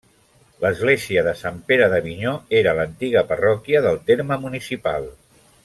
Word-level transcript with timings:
L'església 0.61 1.23
de 1.27 1.33
Sant 1.41 1.59
Pere 1.71 1.89
d'Avinyó 1.91 2.33
era 2.61 2.75
l'antiga 2.79 3.23
parròquia 3.33 3.83
del 3.89 4.01
terme 4.11 4.39
municipal. 4.49 5.07